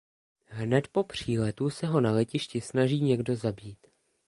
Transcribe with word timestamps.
Hned 0.49 0.87
po 0.87 1.03
příletu 1.03 1.69
se 1.69 1.87
ho 1.87 2.01
na 2.01 2.11
letišti 2.11 2.61
snaží 2.61 3.01
někdo 3.01 3.35
zabít. 3.35 3.87